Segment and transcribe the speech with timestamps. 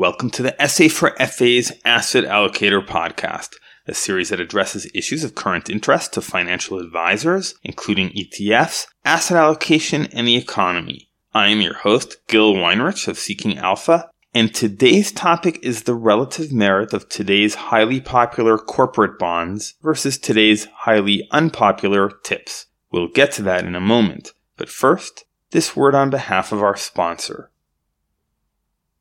[0.00, 5.34] Welcome to the SA for FA's Asset Allocator podcast, a series that addresses issues of
[5.34, 11.10] current interest to financial advisors, including ETFs, asset allocation, and the economy.
[11.34, 16.50] I am your host, Gil Weinrich of Seeking Alpha, and today's topic is the relative
[16.50, 22.68] merit of today's highly popular corporate bonds versus today's highly unpopular TIPS.
[22.90, 26.74] We'll get to that in a moment, but first, this word on behalf of our
[26.78, 27.50] sponsor.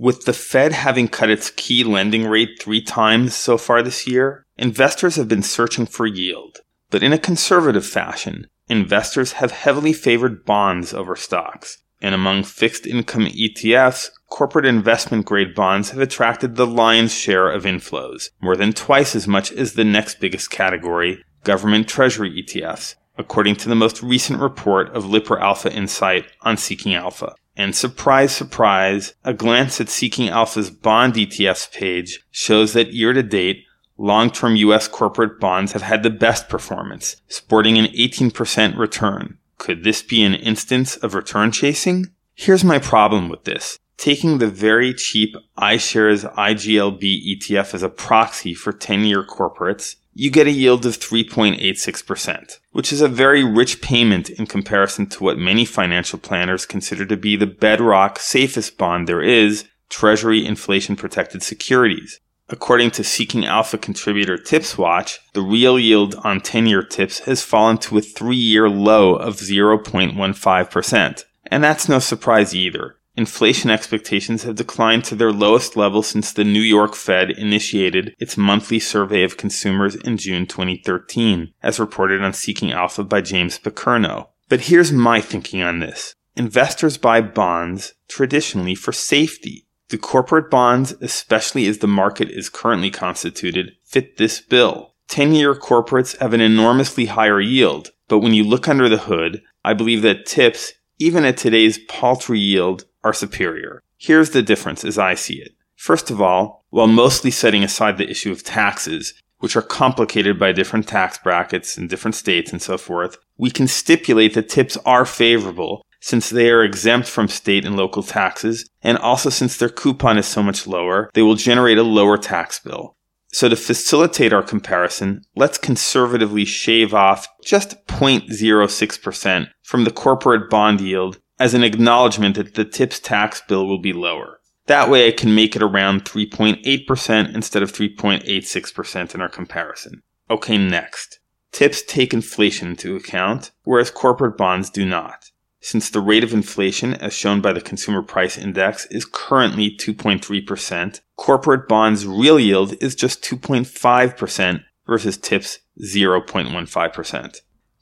[0.00, 4.46] With the Fed having cut its key lending rate three times so far this year,
[4.56, 6.60] investors have been searching for yield.
[6.88, 11.82] But in a conservative fashion, investors have heavily favored bonds over stocks.
[12.00, 17.64] And among fixed income ETFs, corporate investment grade bonds have attracted the lion's share of
[17.64, 23.56] inflows, more than twice as much as the next biggest category, government treasury ETFs, according
[23.56, 27.34] to the most recent report of Lipper Alpha Insight on Seeking Alpha.
[27.60, 33.22] And surprise, surprise, a glance at Seeking Alpha's bond ETFs page shows that year to
[33.22, 33.64] date,
[33.98, 39.36] long-term US corporate bonds have had the best performance, sporting an 18% return.
[39.58, 42.06] Could this be an instance of return chasing?
[42.32, 43.78] Here's my problem with this.
[43.98, 50.46] Taking the very cheap iShares IGLB ETF as a proxy for 10-year corporates you get
[50.46, 55.64] a yield of 3.86%, which is a very rich payment in comparison to what many
[55.64, 62.20] financial planners consider to be the bedrock safest bond there is, Treasury inflation protected securities.
[62.48, 67.98] According to Seeking Alpha contributor TipsWatch, the real yield on 10-year tips has fallen to
[67.98, 71.24] a 3-year low of 0.15%.
[71.46, 76.42] And that's no surprise either inflation expectations have declined to their lowest level since the
[76.42, 82.32] New York Fed initiated its monthly survey of consumers in June 2013, as reported on
[82.32, 84.28] Seeking Alpha by James Picerno.
[84.48, 86.14] But here's my thinking on this.
[86.34, 89.66] Investors buy bonds traditionally for safety.
[89.90, 94.94] Do corporate bonds, especially as the market is currently constituted, fit this bill?
[95.08, 99.42] 10 year corporates have an enormously higher yield, but when you look under the hood,
[99.62, 103.82] I believe that tips, even at today's paltry yield, are superior.
[103.98, 105.52] Here's the difference as I see it.
[105.76, 110.52] First of all, while mostly setting aside the issue of taxes, which are complicated by
[110.52, 115.06] different tax brackets in different states and so forth, we can stipulate that tips are
[115.06, 120.16] favorable since they are exempt from state and local taxes, and also since their coupon
[120.18, 122.96] is so much lower, they will generate a lower tax bill.
[123.32, 130.80] So to facilitate our comparison, let's conservatively shave off just 0.06% from the corporate bond
[130.80, 134.40] yield as an acknowledgement that the TIPS tax bill will be lower.
[134.66, 140.02] That way I can make it around 3.8% instead of 3.86% in our comparison.
[140.28, 141.18] Okay, next.
[141.50, 145.30] TIPS take inflation into account, whereas corporate bonds do not.
[145.62, 151.00] Since the rate of inflation, as shown by the Consumer Price Index, is currently 2.3%,
[151.16, 157.40] corporate bonds' real yield is just 2.5% versus TIPS 0.15%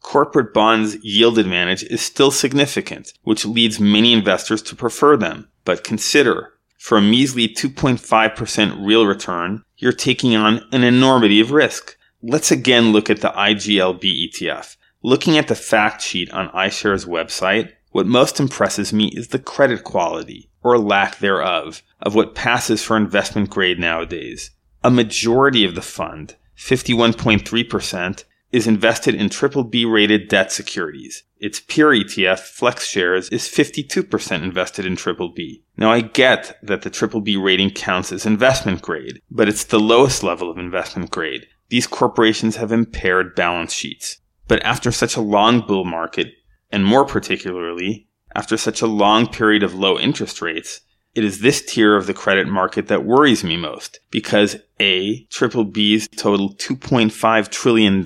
[0.09, 5.47] corporate bonds yield advantage is still significant, which leads many investors to prefer them.
[5.67, 11.99] But consider, for a measly 2.5% real return, you're taking on an enormity of risk.
[12.23, 14.77] Let's again look at the IGLB ETF.
[15.03, 19.85] Looking at the fact sheet on iShares website, what most impresses me is the credit
[19.85, 24.53] quality, or lack thereof, of what passes for investment grade nowadays.
[24.83, 31.25] A majority of the fund, 51.3%, is invested in triple B rated debt securities.
[31.39, 35.63] Its peer ETF, FlexShares, is 52% invested in triple B.
[35.77, 39.79] Now I get that the triple B rating counts as investment grade, but it's the
[39.79, 41.47] lowest level of investment grade.
[41.69, 44.21] These corporations have impaired balance sheets.
[44.49, 46.29] But after such a long bull market,
[46.71, 50.81] and more particularly, after such a long period of low interest rates,
[51.19, 55.65] it is this tier of the credit market that worries me most because A, triple
[55.65, 58.05] B's total $2.5 trillion,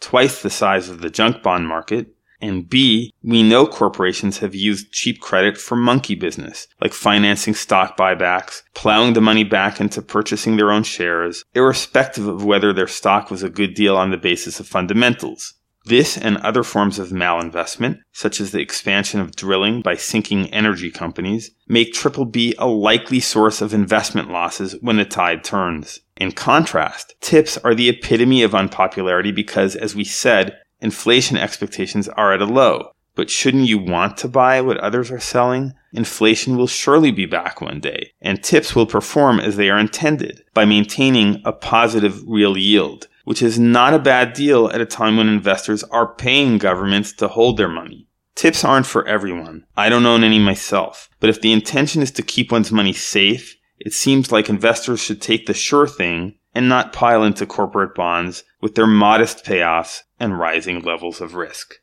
[0.00, 2.08] twice the size of the junk bond market,
[2.40, 7.96] and B, we know corporations have used cheap credit for monkey business, like financing stock
[7.96, 13.30] buybacks, plowing the money back into purchasing their own shares, irrespective of whether their stock
[13.30, 15.54] was a good deal on the basis of fundamentals.
[15.86, 20.90] This and other forms of malinvestment, such as the expansion of drilling by sinking energy
[20.90, 26.00] companies, make Triple B a likely source of investment losses when the tide turns.
[26.16, 32.32] In contrast, tips are the epitome of unpopularity because, as we said, inflation expectations are
[32.32, 32.90] at a low.
[33.14, 35.74] But shouldn't you want to buy what others are selling?
[35.92, 40.42] Inflation will surely be back one day, and tips will perform as they are intended
[40.54, 45.16] by maintaining a positive real yield which is not a bad deal at a time
[45.16, 48.08] when investors are paying governments to hold their money.
[48.34, 49.66] Tips aren't for everyone.
[49.76, 51.08] I don't own any myself.
[51.20, 55.20] But if the intention is to keep one's money safe it seems like investors should
[55.20, 60.38] take the sure thing and not pile into corporate bonds with their modest payoffs and
[60.38, 61.74] rising levels of risk.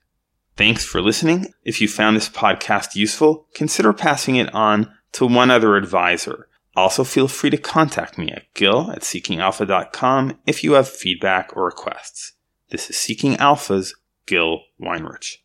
[0.55, 1.53] Thanks for listening.
[1.63, 6.47] If you found this podcast useful, consider passing it on to one other advisor.
[6.75, 11.65] Also, feel free to contact me at gil at seekingalpha.com if you have feedback or
[11.65, 12.33] requests.
[12.69, 13.94] This is Seeking Alpha's
[14.25, 15.38] Gil Weinrich.